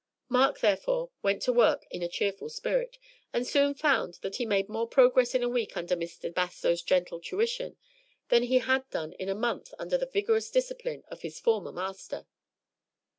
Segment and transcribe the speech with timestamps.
[0.29, 2.97] Mark, therefore, went to work in a cheerful spirit,
[3.33, 6.33] and soon found that he made more progress in a week under Mr.
[6.33, 7.77] Bastow's gentle tuition
[8.29, 12.25] than he had done in a month under the vigorous discipline of his former master.